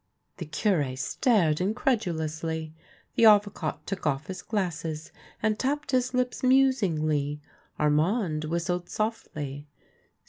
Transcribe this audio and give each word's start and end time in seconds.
The 0.37 0.47
Cure 0.47 0.95
stared 0.97 1.61
incredulously, 1.61 2.73
the 3.13 3.25
Avocat 3.25 3.85
took 3.85 4.07
off 4.07 4.25
his 4.25 4.41
glasses 4.41 5.11
and 5.43 5.59
tapped 5.59 5.91
his 5.91 6.11
lips 6.15 6.41
musingly, 6.41 7.39
Armand 7.77 8.45
whistled 8.45 8.89
softly. 8.89 9.67